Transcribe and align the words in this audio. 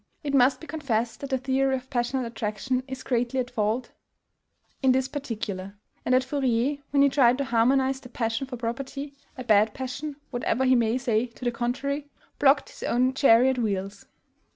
It 0.23 0.33
must 0.33 0.59
be 0.59 0.65
confessed 0.65 1.19
that 1.19 1.29
the 1.29 1.37
theory 1.37 1.75
of 1.75 1.91
passional 1.91 2.25
attraction 2.25 2.81
is 2.87 3.03
gravely 3.03 3.39
at 3.39 3.51
fault 3.51 3.91
in 4.81 4.93
this 4.93 5.07
particular, 5.07 5.75
and 6.03 6.15
that 6.15 6.23
Fourier, 6.23 6.79
when 6.89 7.03
he 7.03 7.09
tried 7.09 7.37
to 7.37 7.43
harmonize 7.45 7.99
the 7.99 8.09
PASSION 8.09 8.47
for 8.47 8.57
property, 8.57 9.13
a 9.37 9.43
bad 9.43 9.75
passion, 9.75 10.15
whatever 10.31 10.65
he 10.65 10.73
may 10.73 10.97
say 10.97 11.27
to 11.27 11.45
the 11.45 11.51
contrary, 11.51 12.09
blocked 12.39 12.69
his 12.69 12.81
own 12.81 13.13
chariot 13.13 13.59
wheels. 13.59 14.07